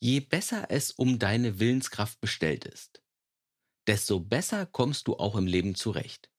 Je 0.00 0.20
besser 0.20 0.66
es 0.70 0.92
um 0.92 1.18
deine 1.18 1.58
Willenskraft 1.58 2.20
bestellt 2.20 2.64
ist, 2.64 3.02
desto 3.88 4.20
besser 4.20 4.64
kommst 4.64 5.08
du 5.08 5.16
auch 5.16 5.34
im 5.34 5.46
Leben 5.46 5.74
zurecht. 5.74 6.30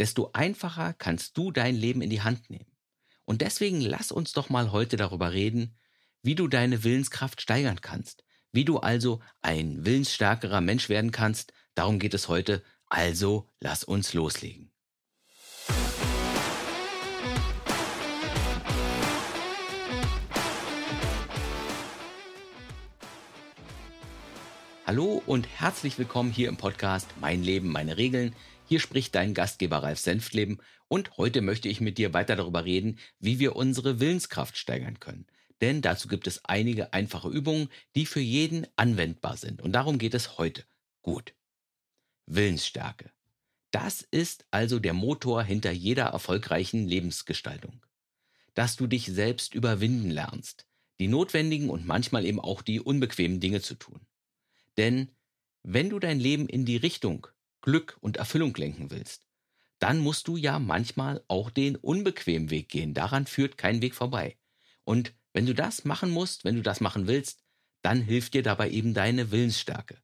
Desto 0.00 0.30
einfacher 0.32 0.94
kannst 0.94 1.36
du 1.38 1.52
dein 1.52 1.76
Leben 1.76 2.02
in 2.02 2.10
die 2.10 2.22
Hand 2.22 2.50
nehmen. 2.50 2.76
Und 3.26 3.42
deswegen 3.42 3.80
lass 3.80 4.10
uns 4.10 4.32
doch 4.32 4.48
mal 4.48 4.72
heute 4.72 4.96
darüber 4.96 5.32
reden, 5.32 5.76
wie 6.22 6.34
du 6.34 6.48
deine 6.48 6.82
Willenskraft 6.82 7.40
steigern 7.40 7.80
kannst, 7.80 8.24
wie 8.50 8.64
du 8.64 8.78
also 8.78 9.20
ein 9.40 9.84
willensstärkerer 9.84 10.60
Mensch 10.60 10.88
werden 10.88 11.12
kannst. 11.12 11.52
Darum 11.74 12.00
geht 12.00 12.14
es 12.14 12.28
heute. 12.28 12.64
Also 12.86 13.48
lass 13.60 13.84
uns 13.84 14.14
loslegen. 14.14 14.69
Hallo 24.90 25.22
und 25.24 25.46
herzlich 25.46 25.96
willkommen 25.98 26.32
hier 26.32 26.48
im 26.48 26.56
Podcast 26.56 27.06
Mein 27.20 27.44
Leben, 27.44 27.68
meine 27.68 27.96
Regeln. 27.96 28.34
Hier 28.66 28.80
spricht 28.80 29.14
dein 29.14 29.34
Gastgeber 29.34 29.84
Ralf 29.84 30.00
Senftleben 30.00 30.58
und 30.88 31.16
heute 31.16 31.42
möchte 31.42 31.68
ich 31.68 31.80
mit 31.80 31.96
dir 31.96 32.12
weiter 32.12 32.34
darüber 32.34 32.64
reden, 32.64 32.98
wie 33.20 33.38
wir 33.38 33.54
unsere 33.54 34.00
Willenskraft 34.00 34.58
steigern 34.58 34.98
können. 34.98 35.28
Denn 35.60 35.80
dazu 35.80 36.08
gibt 36.08 36.26
es 36.26 36.44
einige 36.44 36.92
einfache 36.92 37.28
Übungen, 37.28 37.68
die 37.94 38.04
für 38.04 38.18
jeden 38.18 38.66
anwendbar 38.74 39.36
sind. 39.36 39.62
Und 39.62 39.74
darum 39.74 39.96
geht 39.96 40.12
es 40.12 40.38
heute. 40.38 40.64
Gut. 41.02 41.34
Willensstärke. 42.26 43.12
Das 43.70 44.02
ist 44.10 44.44
also 44.50 44.80
der 44.80 44.94
Motor 44.94 45.44
hinter 45.44 45.70
jeder 45.70 46.06
erfolgreichen 46.06 46.88
Lebensgestaltung. 46.88 47.80
Dass 48.54 48.74
du 48.74 48.88
dich 48.88 49.06
selbst 49.06 49.54
überwinden 49.54 50.10
lernst, 50.10 50.66
die 50.98 51.06
notwendigen 51.06 51.70
und 51.70 51.86
manchmal 51.86 52.24
eben 52.24 52.40
auch 52.40 52.60
die 52.60 52.80
unbequemen 52.80 53.38
Dinge 53.38 53.60
zu 53.60 53.76
tun. 53.76 54.00
Denn 54.76 55.10
wenn 55.62 55.90
du 55.90 55.98
dein 55.98 56.20
Leben 56.20 56.48
in 56.48 56.64
die 56.64 56.76
Richtung 56.76 57.26
Glück 57.60 57.98
und 58.00 58.16
Erfüllung 58.16 58.54
lenken 58.54 58.90
willst, 58.90 59.26
dann 59.78 59.98
musst 59.98 60.28
du 60.28 60.36
ja 60.36 60.58
manchmal 60.58 61.24
auch 61.28 61.50
den 61.50 61.76
unbequemen 61.76 62.50
Weg 62.50 62.68
gehen. 62.68 62.94
Daran 62.94 63.26
führt 63.26 63.58
kein 63.58 63.82
Weg 63.82 63.94
vorbei. 63.94 64.36
Und 64.84 65.14
wenn 65.32 65.46
du 65.46 65.54
das 65.54 65.84
machen 65.84 66.10
musst, 66.10 66.44
wenn 66.44 66.56
du 66.56 66.62
das 66.62 66.80
machen 66.80 67.06
willst, 67.06 67.42
dann 67.82 68.02
hilft 68.02 68.34
dir 68.34 68.42
dabei 68.42 68.70
eben 68.70 68.94
deine 68.94 69.30
Willensstärke. 69.30 69.98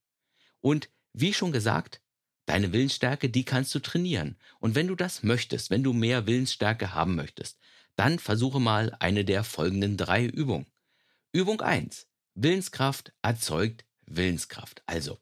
Und 0.61 0.89
wie 1.13 1.35
schon 1.35 1.53
gesagt, 1.53 2.01
deine 2.47 2.73
Willensstärke, 2.73 3.29
die 3.29 3.45
kannst 3.45 3.75
du 3.75 3.81
trainieren. 3.81 4.39
Und 4.61 4.75
wenn 4.75 4.87
du 4.87 4.95
das 4.95 5.23
möchtest, 5.23 5.71
wenn 5.71 5.83
du 5.83 5.93
mehr 5.93 6.27
Willensstärke 6.27 6.95
haben 6.95 7.15
möchtest, 7.15 7.59
dann 7.97 8.19
versuche 8.19 8.61
mal 8.61 8.95
eine 9.01 9.25
der 9.25 9.45
folgenden 9.45 9.97
drei 9.97 10.27
Übungen. 10.27 10.67
Übung 11.33 11.61
1. 11.61 12.07
Willenskraft 12.35 13.13
erzeugt 13.23 13.85
Willenskraft. 14.07 14.83
Also, 14.87 15.19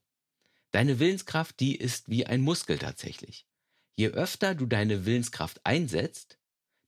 deine 0.71 0.99
Willenskraft, 0.99 1.59
die 1.61 1.77
ist 1.77 2.09
wie 2.09 2.27
ein 2.27 2.41
Muskel 2.41 2.79
tatsächlich. 2.79 3.47
Je 3.97 4.09
öfter 4.09 4.55
du 4.55 4.67
deine 4.67 5.07
Willenskraft 5.07 5.61
einsetzt, 5.65 6.39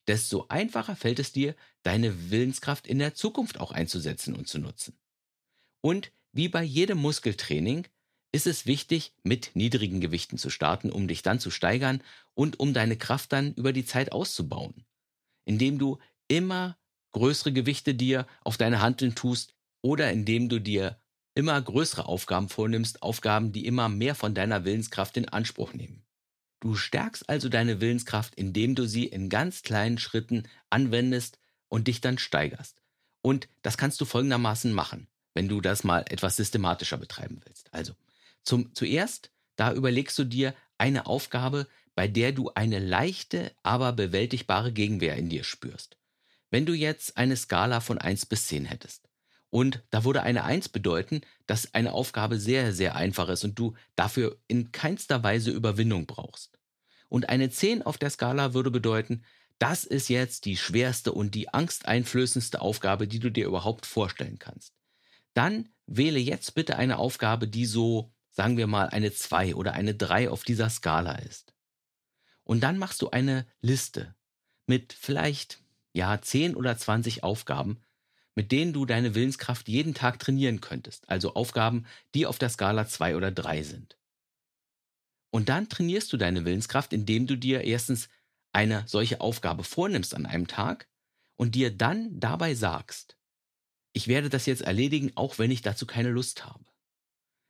desto 0.07 0.47
einfacher 0.49 0.97
fällt 0.97 1.19
es 1.19 1.33
dir, 1.33 1.55
deine 1.83 2.31
Willenskraft 2.31 2.87
in 2.87 2.99
der 2.99 3.15
Zukunft 3.15 3.59
auch 3.59 3.73
einzusetzen 3.73 4.35
und 4.35 4.49
zu 4.49 4.59
nutzen. 4.59 4.99
Und 5.81 6.13
wie 6.33 6.49
bei 6.49 6.63
jedem 6.63 6.99
Muskeltraining 6.99 7.87
ist 8.33 8.47
es 8.47 8.67
wichtig, 8.67 9.15
mit 9.23 9.53
niedrigen 9.55 10.01
Gewichten 10.01 10.37
zu 10.37 10.51
starten, 10.51 10.91
um 10.91 11.09
dich 11.09 11.23
dann 11.23 11.41
zu 11.41 11.51
steigern 11.51 12.03
und 12.35 12.61
um 12.61 12.75
deine 12.75 12.97
Kraft 12.97 13.33
dann 13.33 13.55
über 13.55 13.73
die 13.73 13.87
Zeit 13.87 14.13
auszubauen. 14.13 14.85
Indem 15.45 15.79
du 15.79 15.99
immer 16.29 16.77
größere 17.13 17.53
Gewichte 17.53 17.95
dir 17.95 18.27
auf 18.45 18.57
deine 18.57 18.83
Handeln 18.83 19.15
tust 19.15 19.55
oder 19.81 20.11
indem 20.11 20.49
du 20.49 20.61
dir 20.61 21.01
immer 21.37 21.61
größere 21.61 22.07
Aufgaben 22.07 22.49
vornimmst, 22.49 23.03
Aufgaben, 23.03 23.53
die 23.53 23.67
immer 23.67 23.89
mehr 23.89 24.15
von 24.15 24.35
deiner 24.35 24.65
Willenskraft 24.65 25.17
in 25.17 25.29
Anspruch 25.29 25.75
nehmen. 25.75 26.03
Du 26.61 26.75
stärkst 26.75 27.29
also 27.29 27.51
deine 27.51 27.81
Willenskraft, 27.81 28.35
indem 28.35 28.75
du 28.75 28.89
sie 28.89 29.05
in 29.05 29.29
ganz 29.29 29.63
kleinen 29.63 29.99
Schritten 29.99 30.45
anwendest 30.71 31.39
und 31.69 31.89
dich 31.89 32.01
dann 32.01 32.17
steigerst. 32.17 32.81
Und 33.21 33.49
das 33.63 33.77
kannst 33.77 34.01
du 34.01 34.07
folgendermaßen 34.07 34.73
machen, 34.73 35.09
wenn 35.35 35.47
du 35.47 35.61
das 35.61 35.85
mal 35.85 36.05
etwas 36.09 36.37
systematischer 36.37 36.97
betreiben 36.97 37.43
willst. 37.45 37.73
Also, 37.73 37.93
zum, 38.43 38.75
zuerst, 38.75 39.31
da 39.57 39.75
überlegst 39.75 40.19
du 40.19 40.25
dir 40.25 40.55
eine 40.79 41.05
Aufgabe, 41.05 41.67
bei 41.95 42.09
der 42.09 42.33
du 42.33 42.51
eine 42.55 42.79
leichte, 42.79 43.53
aber 43.63 43.93
bewältigbare 43.93 44.73
Gegenwehr 44.73 45.17
in 45.17 45.29
dir 45.29 45.45
spürst. 45.45 45.99
Wenn 46.51 46.65
du 46.65 46.73
jetzt 46.73 47.19
eine 47.19 47.37
Skala 47.37 47.81
von 47.81 47.99
1 47.99 48.27
bis 48.27 48.47
10 48.47 48.65
hättest, 48.65 49.07
und 49.51 49.83
da 49.91 50.05
würde 50.05 50.23
eine 50.23 50.45
Eins 50.45 50.69
bedeuten, 50.69 51.21
dass 51.47 51.75
eine 51.75 51.93
Aufgabe 51.93 52.39
sehr, 52.39 52.73
sehr 52.73 52.97
einfach 52.97 53.29
ist 53.29 53.45
und 53.45 53.59
du 53.59 53.75
dafür 53.95 54.39
in 54.49 54.73
keinster 54.73 55.23
Weise 55.23 55.51
Überwindung 55.51 56.07
brauchst. 56.07 56.59
Und 57.09 57.29
eine 57.29 57.51
Zehn 57.51 57.83
auf 57.83 57.99
der 57.99 58.11
Skala 58.11 58.55
würde 58.55 58.71
bedeuten, 58.71 59.25
das 59.59 59.85
ist 59.85 60.09
jetzt 60.09 60.45
die 60.45 60.57
schwerste 60.57 61.13
und 61.13 61.35
die 61.35 61.53
angsteinflößendste 61.53 62.61
Aufgabe, 62.61 63.09
die 63.09 63.21
du 63.21 63.31
dir 63.31 63.47
überhaupt 63.47 63.87
vorstellen 63.87 64.39
kannst. 64.39 64.75
Dann 65.33 65.69
wähle 65.87 66.19
jetzt 66.19 66.55
bitte 66.55 66.77
eine 66.77 66.99
Aufgabe, 66.99 67.49
die 67.49 67.67
so, 67.67 68.13
sagen 68.31 68.57
wir 68.57 68.67
mal, 68.67 68.89
eine 68.89 69.13
Zwei 69.13 69.55
oder 69.55 69.73
eine 69.73 69.95
Drei 69.95 70.29
auf 70.29 70.45
dieser 70.45 70.69
Skala 70.69 71.17
ist. 71.17 71.55
Und 72.45 72.61
dann 72.61 72.79
machst 72.79 73.03
du 73.03 73.11
eine 73.11 73.47
Liste 73.61 74.15
mit 74.67 74.93
vielleicht, 74.93 75.63
ja, 75.93 76.21
10 76.21 76.55
oder 76.55 76.77
20 76.77 77.23
Aufgaben, 77.23 77.81
mit 78.37 78.53
denen 78.53 78.73
du 78.73 78.87
deine 78.87 79.15
Willenskraft 79.15 79.67
jeden 79.67 79.95
Tag 79.95 80.21
trainieren 80.21 80.61
könntest, 80.61 81.09
also 81.09 81.35
Aufgaben, 81.35 81.87
die 82.15 82.27
auf 82.27 82.39
der 82.39 82.51
Skala 82.51 82.87
2 82.87 83.17
oder 83.17 83.33
3 83.33 83.63
sind. 83.63 83.99
Und 85.31 85.49
dann 85.49 85.69
trainierst 85.69 86.13
du 86.13 86.17
deine 86.17 86.45
Willenskraft, 86.45 86.93
indem 86.93 87.27
du 87.27 87.37
dir 87.37 87.65
erstens 87.65 88.09
eine 88.53 88.85
solche 88.87 89.21
Aufgabe 89.21 89.65
vornimmst 89.65 90.15
an 90.15 90.27
einem 90.27 90.47
Tag 90.47 90.87
und 91.37 91.55
dir 91.55 91.77
dann 91.77 92.21
dabei 92.21 92.55
sagst, 92.55 93.19
ich 93.93 94.09
werde 94.09 94.29
das 94.29 94.47
jetzt 94.47 94.63
erledigen, 94.63 95.13
auch 95.15 95.39
wenn 95.39 95.51
ich 95.51 95.63
dazu 95.63 95.87
keine 95.87 96.11
Lust 96.11 96.45
habe. 96.45 96.65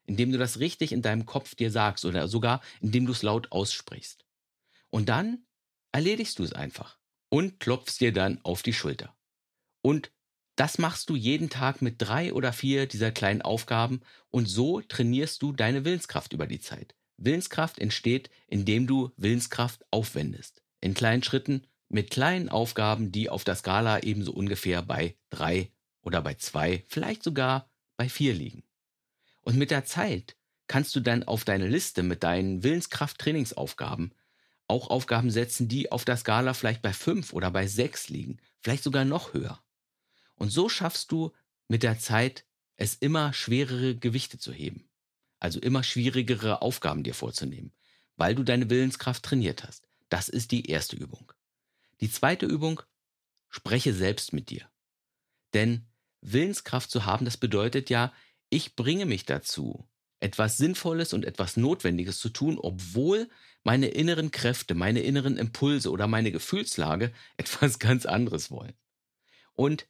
Indem 0.04 0.30
du 0.30 0.38
das 0.38 0.60
richtig 0.60 0.92
in 0.92 1.02
deinem 1.02 1.26
Kopf 1.26 1.56
dir 1.56 1.72
sagst 1.72 2.04
oder 2.04 2.28
sogar 2.28 2.62
indem 2.80 3.06
du 3.06 3.12
es 3.12 3.22
laut 3.22 3.50
aussprichst. 3.50 4.24
Und 4.90 5.08
dann 5.08 5.44
erledigst 5.90 6.38
du 6.38 6.44
es 6.44 6.52
einfach 6.52 6.98
und 7.28 7.58
klopfst 7.58 7.98
dir 7.98 8.12
dann 8.12 8.40
auf 8.44 8.62
die 8.62 8.72
Schulter. 8.72 9.16
Und 9.82 10.12
das 10.56 10.78
machst 10.78 11.10
du 11.10 11.16
jeden 11.16 11.50
Tag 11.50 11.82
mit 11.82 11.96
drei 11.98 12.32
oder 12.32 12.52
vier 12.52 12.86
dieser 12.86 13.12
kleinen 13.12 13.42
Aufgaben 13.42 14.00
und 14.30 14.46
so 14.46 14.80
trainierst 14.80 15.42
du 15.42 15.52
deine 15.52 15.84
Willenskraft 15.84 16.32
über 16.32 16.46
die 16.46 16.60
Zeit. 16.60 16.94
Willenskraft 17.18 17.78
entsteht, 17.78 18.30
indem 18.46 18.86
du 18.86 19.12
Willenskraft 19.16 19.84
aufwendest. 19.90 20.62
In 20.80 20.94
kleinen 20.94 21.22
Schritten 21.22 21.66
mit 21.88 22.10
kleinen 22.10 22.48
Aufgaben, 22.48 23.12
die 23.12 23.28
auf 23.30 23.44
der 23.44 23.54
Skala 23.54 24.02
ebenso 24.02 24.32
ungefähr 24.32 24.82
bei 24.82 25.16
drei 25.30 25.70
oder 26.02 26.22
bei 26.22 26.34
zwei, 26.34 26.84
vielleicht 26.88 27.22
sogar 27.22 27.70
bei 27.96 28.08
vier 28.08 28.34
liegen. 28.34 28.64
Und 29.42 29.56
mit 29.56 29.70
der 29.70 29.84
Zeit 29.84 30.36
kannst 30.68 30.96
du 30.96 31.00
dann 31.00 31.22
auf 31.22 31.44
deine 31.44 31.68
Liste 31.68 32.02
mit 32.02 32.22
deinen 32.22 32.62
Willenskraft-Trainingsaufgaben 32.62 34.12
auch 34.68 34.90
Aufgaben 34.90 35.30
setzen, 35.30 35.68
die 35.68 35.92
auf 35.92 36.04
der 36.04 36.16
Skala 36.16 36.54
vielleicht 36.54 36.82
bei 36.82 36.92
fünf 36.92 37.32
oder 37.32 37.50
bei 37.50 37.66
sechs 37.66 38.08
liegen, 38.08 38.38
vielleicht 38.62 38.82
sogar 38.82 39.04
noch 39.04 39.32
höher. 39.32 39.62
Und 40.36 40.50
so 40.50 40.68
schaffst 40.68 41.12
du 41.12 41.32
mit 41.68 41.82
der 41.82 41.98
Zeit, 41.98 42.46
es 42.76 42.94
immer 42.94 43.32
schwerere 43.32 43.96
Gewichte 43.96 44.38
zu 44.38 44.52
heben. 44.52 44.88
Also 45.38 45.60
immer 45.60 45.82
schwierigere 45.82 46.62
Aufgaben 46.62 47.02
dir 47.02 47.14
vorzunehmen, 47.14 47.72
weil 48.16 48.34
du 48.34 48.42
deine 48.42 48.70
Willenskraft 48.70 49.22
trainiert 49.22 49.64
hast. 49.64 49.88
Das 50.08 50.28
ist 50.28 50.52
die 50.52 50.66
erste 50.70 50.96
Übung. 50.96 51.32
Die 52.00 52.10
zweite 52.10 52.46
Übung, 52.46 52.82
spreche 53.48 53.94
selbst 53.94 54.32
mit 54.32 54.50
dir. 54.50 54.68
Denn 55.54 55.86
Willenskraft 56.20 56.90
zu 56.90 57.06
haben, 57.06 57.24
das 57.24 57.36
bedeutet 57.36 57.90
ja, 57.90 58.12
ich 58.50 58.76
bringe 58.76 59.06
mich 59.06 59.24
dazu, 59.24 59.88
etwas 60.20 60.56
Sinnvolles 60.56 61.12
und 61.12 61.24
etwas 61.24 61.56
Notwendiges 61.56 62.18
zu 62.18 62.28
tun, 62.28 62.58
obwohl 62.58 63.28
meine 63.64 63.88
inneren 63.88 64.30
Kräfte, 64.30 64.74
meine 64.74 65.00
inneren 65.00 65.36
Impulse 65.36 65.90
oder 65.90 66.06
meine 66.06 66.32
Gefühlslage 66.32 67.12
etwas 67.36 67.78
ganz 67.78 68.06
anderes 68.06 68.50
wollen. 68.50 68.74
Und 69.54 69.86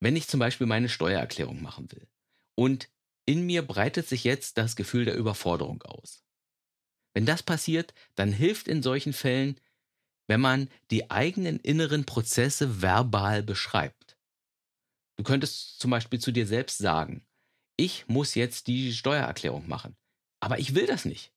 wenn 0.00 0.16
ich 0.16 0.28
zum 0.28 0.40
Beispiel 0.40 0.66
meine 0.66 0.88
Steuererklärung 0.88 1.62
machen 1.62 1.90
will 1.92 2.06
und 2.54 2.88
in 3.26 3.44
mir 3.44 3.66
breitet 3.66 4.08
sich 4.08 4.24
jetzt 4.24 4.56
das 4.56 4.74
Gefühl 4.74 5.04
der 5.04 5.16
Überforderung 5.16 5.82
aus. 5.82 6.24
Wenn 7.14 7.26
das 7.26 7.42
passiert, 7.42 7.92
dann 8.14 8.32
hilft 8.32 8.68
in 8.68 8.82
solchen 8.82 9.12
Fällen, 9.12 9.60
wenn 10.28 10.40
man 10.40 10.70
die 10.90 11.10
eigenen 11.10 11.58
inneren 11.60 12.06
Prozesse 12.06 12.80
verbal 12.80 13.42
beschreibt. 13.42 14.16
Du 15.16 15.24
könntest 15.24 15.80
zum 15.80 15.90
Beispiel 15.90 16.20
zu 16.20 16.32
dir 16.32 16.46
selbst 16.46 16.78
sagen, 16.78 17.26
ich 17.76 18.08
muss 18.08 18.34
jetzt 18.34 18.66
die 18.66 18.92
Steuererklärung 18.92 19.68
machen, 19.68 19.96
aber 20.40 20.58
ich 20.58 20.74
will 20.74 20.86
das 20.86 21.04
nicht. 21.04 21.32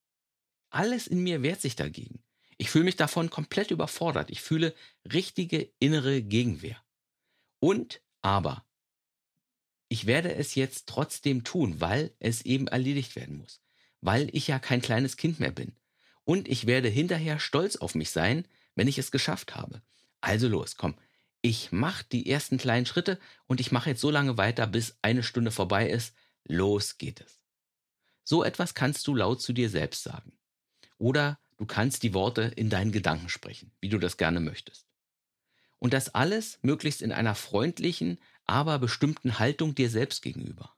Alles 0.70 1.08
in 1.08 1.22
mir 1.22 1.42
wehrt 1.42 1.62
sich 1.62 1.76
dagegen. 1.76 2.24
Ich 2.58 2.70
fühle 2.70 2.86
mich 2.86 2.96
davon 2.96 3.30
komplett 3.30 3.72
überfordert. 3.72 4.30
Ich 4.30 4.42
fühle 4.42 4.76
richtige 5.12 5.74
innere 5.80 6.22
Gegenwehr. 6.22 6.82
Und 7.60 8.02
aber 8.22 8.66
ich 9.90 10.06
werde 10.06 10.34
es 10.34 10.56
jetzt 10.56 10.88
trotzdem 10.88 11.44
tun, 11.44 11.82
weil 11.82 12.16
es 12.20 12.44
eben 12.44 12.68
erledigt 12.68 13.16
werden 13.16 13.38
muss, 13.38 13.62
weil 14.00 14.30
ich 14.32 14.48
ja 14.48 14.58
kein 14.58 14.82
kleines 14.82 15.18
Kind 15.18 15.40
mehr 15.40 15.52
bin. 15.52 15.76
Und 16.24 16.48
ich 16.48 16.66
werde 16.66 16.88
hinterher 16.88 17.40
stolz 17.40 17.76
auf 17.76 17.94
mich 17.94 18.12
sein, 18.12 18.48
wenn 18.76 18.88
ich 18.88 18.98
es 18.98 19.12
geschafft 19.12 19.56
habe. 19.56 19.82
Also 20.22 20.48
los, 20.48 20.78
komm. 20.78 20.96
Ich 21.42 21.72
mache 21.72 22.06
die 22.12 22.30
ersten 22.30 22.58
kleinen 22.58 22.86
Schritte 22.86 23.20
und 23.48 23.60
ich 23.60 23.72
mache 23.72 23.90
jetzt 23.90 24.02
so 24.02 24.12
lange 24.12 24.38
weiter, 24.38 24.68
bis 24.68 24.98
eine 25.02 25.24
Stunde 25.24 25.52
vorbei 25.52 25.90
ist. 25.90 26.16
Los 26.46 26.98
geht 26.98 27.20
es. 27.20 27.42
So 28.24 28.44
etwas 28.44 28.76
kannst 28.76 29.08
du 29.08 29.16
laut 29.16 29.42
zu 29.42 29.52
dir 29.52 29.70
selbst 29.70 30.04
sagen. 30.04 30.32
Oder 30.98 31.40
du 31.58 31.66
kannst 31.66 32.04
die 32.04 32.14
Worte 32.14 32.44
in 32.44 32.70
deinen 32.70 32.92
Gedanken 32.92 33.28
sprechen, 33.28 33.72
wie 33.82 33.90
du 33.90 33.98
das 33.98 34.18
gerne 34.18 34.40
möchtest. 34.40 34.91
Und 35.82 35.94
das 35.94 36.14
alles 36.14 36.60
möglichst 36.62 37.02
in 37.02 37.12
einer 37.12 37.34
freundlichen, 37.34 38.20
aber 38.46 38.78
bestimmten 38.78 39.40
Haltung 39.40 39.74
dir 39.74 39.90
selbst 39.90 40.22
gegenüber. 40.22 40.76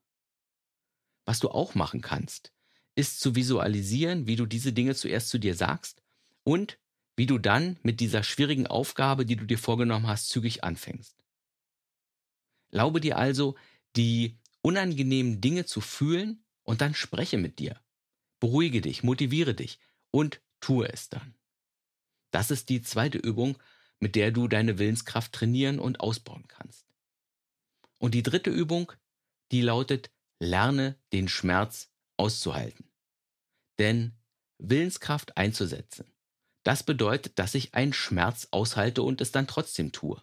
Was 1.26 1.40
du 1.40 1.50
auch 1.50 1.76
machen 1.76 2.00
kannst, 2.00 2.54
ist 2.96 3.20
zu 3.20 3.36
visualisieren, 3.36 4.28
wie 4.28 4.38
du 4.38 4.46
diese 4.46 4.72
Dinge 4.72 4.96
zuerst 4.96 5.28
zu 5.28 5.40
dir 5.40 5.56
sagst 5.56 6.02
und 6.46 6.80
wie 7.18 7.26
du 7.26 7.38
dann 7.38 7.78
mit 7.84 8.00
dieser 8.00 8.24
schwierigen 8.24 8.66
Aufgabe, 8.66 9.26
die 9.26 9.36
du 9.36 9.46
dir 9.46 9.58
vorgenommen 9.58 10.08
hast, 10.08 10.30
zügig 10.30 10.64
anfängst. 10.64 11.18
Glaube 12.72 13.02
dir 13.02 13.18
also, 13.18 13.56
die 13.98 14.38
unangenehmen 14.62 15.42
Dinge 15.42 15.66
zu 15.66 15.82
fühlen 15.82 16.46
und 16.64 16.80
dann 16.80 16.96
spreche 16.96 17.38
mit 17.38 17.60
dir. 17.60 17.80
Beruhige 18.40 18.80
dich, 18.80 19.04
motiviere 19.04 19.54
dich 19.54 19.80
und 20.12 20.42
tue 20.62 20.88
es 20.92 21.10
dann. 21.10 21.36
Das 22.32 22.52
ist 22.52 22.70
die 22.70 22.82
zweite 22.82 23.18
Übung, 23.18 23.58
mit 24.04 24.16
der 24.16 24.32
du 24.32 24.50
deine 24.50 24.80
Willenskraft 24.80 25.32
trainieren 25.32 25.80
und 25.80 26.02
ausbauen 26.02 26.46
kannst. 26.50 26.86
Und 28.00 28.14
die 28.14 28.22
dritte 28.22 28.50
Übung, 28.50 28.92
die 29.54 29.62
lautet, 29.62 30.12
lerne 30.42 31.00
den 31.14 31.30
Schmerz 31.30 31.90
auszuhalten. 32.18 32.92
Denn 33.80 34.12
Willenskraft 34.58 35.38
einzusetzen, 35.38 36.12
das 36.64 36.84
bedeutet, 36.84 37.40
dass 37.40 37.56
ich 37.56 37.76
einen 37.76 37.94
Schmerz 37.94 38.50
aushalte 38.52 39.04
und 39.04 39.22
es 39.22 39.32
dann 39.32 39.48
trotzdem 39.48 39.94
tue. 39.94 40.22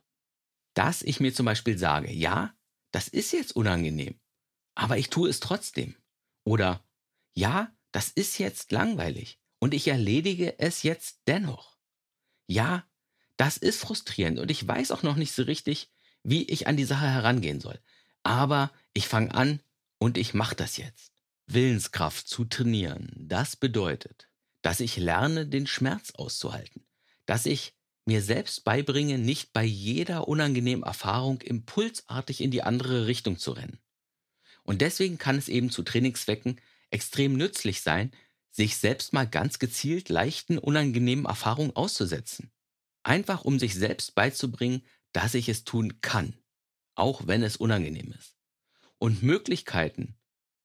Dass 0.75 1.01
ich 1.01 1.19
mir 1.19 1.33
zum 1.33 1.47
Beispiel 1.47 1.79
sage, 1.79 2.13
ja, 2.13 2.55
das 2.93 3.09
ist 3.09 3.33
jetzt 3.33 3.57
unangenehm, 3.57 4.21
aber 4.75 4.99
ich 4.99 5.09
tue 5.09 5.31
es 5.31 5.41
trotzdem. 5.41 5.97
Oder 6.45 6.85
ja, 7.35 7.75
das 7.93 8.11
ist 8.11 8.37
jetzt 8.37 8.73
langweilig 8.73 9.41
und 9.59 9.73
ich 9.73 9.89
erledige 9.89 10.59
es 10.59 10.83
jetzt 10.83 11.23
dennoch. 11.27 11.79
Ja, 12.47 12.87
das 13.41 13.57
ist 13.57 13.81
frustrierend 13.81 14.39
und 14.39 14.51
ich 14.51 14.69
weiß 14.69 14.91
auch 14.91 15.03
noch 15.03 15.17
nicht 15.17 15.33
so 15.33 15.45
richtig, 15.45 15.89
wie 16.23 16.43
ich 16.45 16.67
an 16.67 16.77
die 16.77 16.85
Sache 16.85 17.07
herangehen 17.07 17.59
soll. 17.59 17.81
Aber 18.23 18.71
ich 18.93 19.09
fange 19.09 19.35
an 19.35 19.61
und 19.97 20.19
ich 20.19 20.35
mache 20.35 20.55
das 20.55 20.77
jetzt. 20.77 21.13
Willenskraft 21.47 22.29
zu 22.29 22.45
trainieren, 22.45 23.11
das 23.17 23.57
bedeutet, 23.57 24.29
dass 24.61 24.81
ich 24.81 24.99
lerne, 24.99 25.47
den 25.47 25.67
Schmerz 25.67 26.11
auszuhalten, 26.11 26.85
dass 27.25 27.47
ich 27.47 27.73
mir 28.05 28.21
selbst 28.21 28.63
beibringe, 28.63 29.17
nicht 29.17 29.55
bei 29.55 29.65
jeder 29.65 30.29
unangenehmen 30.29 30.85
Erfahrung 30.85 31.41
impulsartig 31.41 32.43
in 32.43 32.51
die 32.51 32.63
andere 32.63 33.07
Richtung 33.07 33.39
zu 33.39 33.53
rennen. 33.53 33.79
Und 34.65 34.83
deswegen 34.83 35.17
kann 35.17 35.39
es 35.39 35.49
eben 35.49 35.71
zu 35.71 35.83
Trainingszwecken 35.83 36.61
extrem 36.91 37.39
nützlich 37.39 37.81
sein, 37.81 38.13
sich 38.51 38.77
selbst 38.77 39.15
mal 39.15 39.27
ganz 39.27 39.59
gezielt 39.59 40.11
leichten, 40.11 40.59
unangenehmen 40.59 41.25
Erfahrungen 41.25 41.75
auszusetzen. 41.75 42.53
Einfach 43.11 43.45
um 43.45 43.59
sich 43.59 43.75
selbst 43.75 44.15
beizubringen, 44.15 44.85
dass 45.11 45.35
ich 45.35 45.49
es 45.49 45.65
tun 45.65 46.01
kann, 46.01 46.37
auch 46.95 47.27
wenn 47.27 47.43
es 47.43 47.57
unangenehm 47.57 48.15
ist. 48.17 48.37
Und 48.99 49.25
Möglichkeiten, 49.25 50.15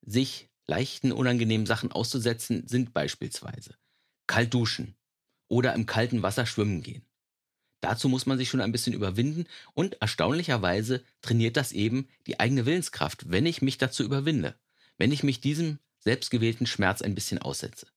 sich 0.04 0.48
leichten, 0.68 1.12
unangenehmen 1.12 1.66
Sachen 1.66 1.92
auszusetzen, 1.92 2.68
sind 2.68 2.94
beispielsweise 2.94 3.76
kalt 4.28 4.54
duschen 4.54 4.96
oder 5.48 5.74
im 5.74 5.88
kalten 5.88 6.22
Wasser 6.22 6.46
schwimmen 6.46 6.84
gehen. 6.84 7.04
Dazu 7.82 8.10
muss 8.10 8.28
man 8.28 8.38
sich 8.38 8.50
schon 8.50 8.62
ein 8.62 8.72
bisschen 8.72 8.94
überwinden 8.94 9.46
und 9.74 10.00
erstaunlicherweise 10.00 11.04
trainiert 11.24 11.58
das 11.58 11.72
eben 11.72 12.08
die 12.28 12.40
eigene 12.40 12.68
Willenskraft, 12.68 13.32
wenn 13.32 13.48
ich 13.48 13.64
mich 13.64 13.80
dazu 13.80 14.04
überwinde, 14.04 14.56
wenn 15.00 15.12
ich 15.12 15.24
mich 15.24 15.42
diesem 15.42 15.80
selbstgewählten 15.98 16.68
Schmerz 16.68 17.02
ein 17.02 17.16
bisschen 17.16 17.40
aussetze. 17.40 17.88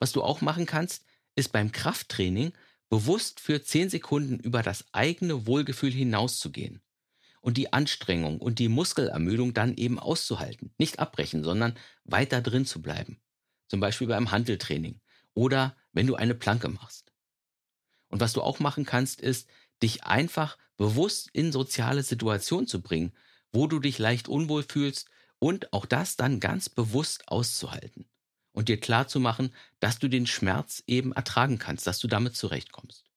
Was 0.00 0.10
du 0.10 0.24
auch 0.24 0.40
machen 0.40 0.66
kannst, 0.66 1.04
ist 1.36 1.52
beim 1.52 1.70
Krafttraining 1.70 2.52
bewusst 2.88 3.40
für 3.40 3.62
10 3.62 3.90
Sekunden 3.90 4.38
über 4.38 4.62
das 4.62 4.84
eigene 4.92 5.46
Wohlgefühl 5.46 5.92
hinauszugehen 5.92 6.82
und 7.40 7.56
die 7.56 7.72
Anstrengung 7.72 8.38
und 8.40 8.58
die 8.58 8.68
Muskelermüdung 8.68 9.54
dann 9.54 9.74
eben 9.76 9.98
auszuhalten. 9.98 10.72
Nicht 10.78 10.98
abbrechen, 10.98 11.44
sondern 11.44 11.76
weiter 12.04 12.40
drin 12.40 12.66
zu 12.66 12.82
bleiben. 12.82 13.20
Zum 13.68 13.80
Beispiel 13.80 14.06
beim 14.06 14.30
Handeltraining 14.30 15.00
oder 15.34 15.76
wenn 15.92 16.06
du 16.06 16.14
eine 16.14 16.34
Planke 16.34 16.68
machst. 16.68 17.12
Und 18.08 18.20
was 18.20 18.32
du 18.32 18.42
auch 18.42 18.58
machen 18.58 18.86
kannst, 18.86 19.20
ist, 19.20 19.48
dich 19.82 20.04
einfach 20.04 20.56
bewusst 20.76 21.28
in 21.32 21.52
soziale 21.52 22.02
Situationen 22.02 22.66
zu 22.66 22.80
bringen, 22.80 23.12
wo 23.52 23.66
du 23.66 23.80
dich 23.80 23.98
leicht 23.98 24.28
unwohl 24.28 24.62
fühlst 24.62 25.08
und 25.38 25.72
auch 25.72 25.86
das 25.86 26.16
dann 26.16 26.40
ganz 26.40 26.68
bewusst 26.68 27.28
auszuhalten 27.28 28.08
und 28.58 28.68
dir 28.68 28.80
klar 28.80 29.06
zu 29.06 29.20
machen, 29.20 29.54
dass 29.78 30.00
du 30.00 30.08
den 30.08 30.26
Schmerz 30.26 30.82
eben 30.88 31.12
ertragen 31.12 31.60
kannst, 31.60 31.86
dass 31.86 32.00
du 32.00 32.08
damit 32.08 32.34
zurechtkommst. 32.34 33.08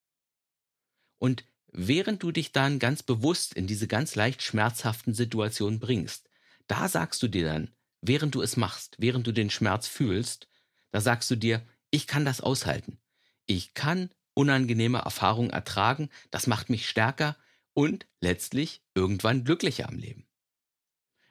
Und 1.17 1.45
während 1.71 2.21
du 2.21 2.31
dich 2.31 2.51
dann 2.51 2.77
ganz 2.77 3.01
bewusst 3.01 3.55
in 3.55 3.65
diese 3.65 3.88
ganz 3.88 4.13
leicht 4.13 4.43
schmerzhaften 4.43 5.15
Situationen 5.15 5.79
bringst, 5.79 6.29
da 6.67 6.88
sagst 6.88 7.23
du 7.23 7.27
dir 7.27 7.43
dann, 7.43 7.71
während 8.01 8.35
du 8.35 8.43
es 8.43 8.55
machst, 8.55 8.97
während 8.99 9.25
du 9.25 9.31
den 9.31 9.49
Schmerz 9.49 9.88
fühlst, 9.88 10.47
da 10.91 11.01
sagst 11.01 11.31
du 11.31 11.35
dir, 11.35 11.65
ich 11.89 12.05
kann 12.05 12.23
das 12.23 12.41
aushalten. 12.41 12.99
Ich 13.47 13.73
kann 13.73 14.11
unangenehme 14.35 14.99
Erfahrungen 14.99 15.49
ertragen, 15.49 16.11
das 16.29 16.45
macht 16.45 16.69
mich 16.69 16.87
stärker 16.87 17.35
und 17.73 18.05
letztlich 18.19 18.83
irgendwann 18.94 19.44
glücklicher 19.44 19.89
am 19.89 19.97
Leben. 19.97 20.27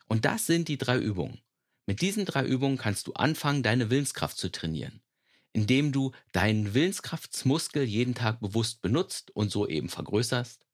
Und 0.08 0.24
das 0.24 0.46
sind 0.46 0.66
die 0.66 0.78
drei 0.78 0.98
Übungen. 0.98 1.40
Mit 1.90 2.02
diesen 2.02 2.24
drei 2.24 2.44
Übungen 2.44 2.78
kannst 2.78 3.08
du 3.08 3.14
anfangen, 3.14 3.64
deine 3.64 3.90
Willenskraft 3.90 4.38
zu 4.38 4.52
trainieren, 4.52 5.02
indem 5.52 5.90
du 5.90 6.12
deinen 6.30 6.72
Willenskraftsmuskel 6.72 7.82
jeden 7.82 8.14
Tag 8.14 8.38
bewusst 8.38 8.80
benutzt 8.80 9.32
und 9.32 9.50
so 9.50 9.66
eben 9.66 9.88
vergrößerst, 9.88 10.64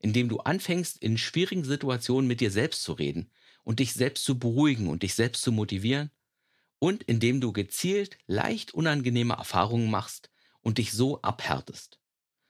indem 0.00 0.28
du 0.28 0.38
anfängst, 0.38 1.00
in 1.00 1.16
schwierigen 1.16 1.62
Situationen 1.62 2.26
mit 2.26 2.40
dir 2.40 2.50
selbst 2.50 2.82
zu 2.82 2.94
reden 2.94 3.30
und 3.62 3.78
dich 3.78 3.92
selbst 3.92 4.24
zu 4.24 4.36
beruhigen 4.36 4.88
und 4.88 5.04
dich 5.04 5.14
selbst 5.14 5.42
zu 5.42 5.52
motivieren 5.52 6.10
und 6.80 7.04
indem 7.04 7.40
du 7.40 7.52
gezielt 7.52 8.18
leicht 8.26 8.74
unangenehme 8.74 9.34
Erfahrungen 9.34 9.88
machst 9.88 10.28
und 10.60 10.78
dich 10.78 10.90
so 10.90 11.22
abhärtest, 11.22 12.00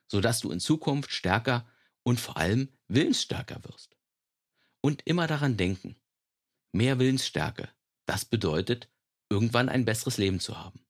sodass 0.07 0.41
du 0.41 0.50
in 0.50 0.61
Zukunft 0.61 1.12
stärker 1.12 1.71
und 2.05 2.19
vor 2.19 2.38
allem 2.38 2.71
willensstärker 2.87 3.62
wirst. 3.65 3.99
Und 4.81 5.03
immer 5.05 5.27
daran 5.27 5.59
denken, 5.59 6.00
mehr 6.73 6.99
Willensstärke, 6.99 7.69
das 8.09 8.25
bedeutet, 8.25 8.88
irgendwann 9.31 9.69
ein 9.69 9.85
besseres 9.85 10.17
Leben 10.17 10.41
zu 10.41 10.59
haben, 10.59 10.81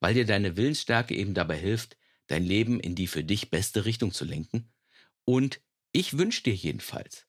weil 0.00 0.14
dir 0.14 0.26
deine 0.26 0.56
Willensstärke 0.56 1.14
eben 1.14 1.34
dabei 1.34 1.56
hilft, 1.56 1.96
dein 2.26 2.44
Leben 2.44 2.78
in 2.78 2.94
die 2.94 3.06
für 3.06 3.24
dich 3.24 3.50
beste 3.50 3.86
Richtung 3.86 4.12
zu 4.12 4.24
lenken. 4.24 4.70
Und 5.24 5.60
ich 5.92 6.18
wünsche 6.18 6.42
dir 6.42 6.54
jedenfalls, 6.54 7.26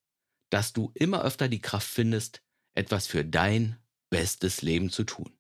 dass 0.50 0.74
du 0.74 0.92
immer 0.94 1.24
öfter 1.24 1.48
die 1.48 1.62
Kraft 1.62 1.88
findest, 1.88 2.44
etwas 2.76 3.08
für 3.08 3.24
dein 3.24 3.78
bestes 4.10 4.62
Leben 4.62 4.90
zu 4.90 5.06
tun. 5.06 5.38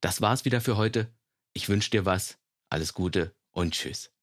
Das 0.00 0.20
war's 0.20 0.44
wieder 0.44 0.60
für 0.60 0.76
heute. 0.76 1.14
Ich 1.52 1.68
wünsche 1.68 1.90
dir 1.90 2.04
was. 2.04 2.38
Alles 2.70 2.92
Gute 2.92 3.34
und 3.52 3.74
tschüss. 3.74 4.17